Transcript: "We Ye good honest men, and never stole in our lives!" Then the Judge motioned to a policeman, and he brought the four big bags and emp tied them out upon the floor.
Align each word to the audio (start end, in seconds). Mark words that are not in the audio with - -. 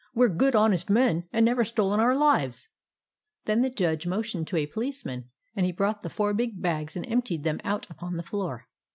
"We 0.15 0.25
Ye 0.25 0.33
good 0.35 0.55
honest 0.55 0.89
men, 0.89 1.25
and 1.31 1.45
never 1.45 1.63
stole 1.63 1.93
in 1.93 1.99
our 1.99 2.17
lives!" 2.17 2.67
Then 3.45 3.61
the 3.61 3.69
Judge 3.69 4.07
motioned 4.07 4.47
to 4.47 4.57
a 4.57 4.65
policeman, 4.65 5.29
and 5.55 5.63
he 5.63 5.71
brought 5.71 6.01
the 6.01 6.09
four 6.09 6.33
big 6.33 6.59
bags 6.59 6.95
and 6.95 7.05
emp 7.07 7.25
tied 7.25 7.43
them 7.43 7.61
out 7.63 7.85
upon 7.87 8.17
the 8.17 8.23
floor. 8.23 8.67